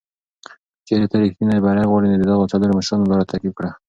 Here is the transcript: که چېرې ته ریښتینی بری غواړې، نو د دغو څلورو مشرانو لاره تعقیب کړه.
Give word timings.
که 0.45 0.51
چېرې 0.87 1.05
ته 1.11 1.15
ریښتینی 1.23 1.57
بری 1.65 1.83
غواړې، 1.89 2.07
نو 2.11 2.15
د 2.19 2.23
دغو 2.31 2.49
څلورو 2.51 2.77
مشرانو 2.77 3.09
لاره 3.09 3.29
تعقیب 3.31 3.53
کړه. 3.57 3.71